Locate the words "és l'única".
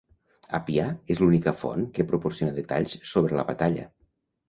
1.17-1.53